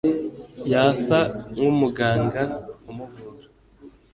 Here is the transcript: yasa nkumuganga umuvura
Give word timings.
yasa 0.71 1.19
nkumuganga 1.51 2.43
umuvura 2.89 3.47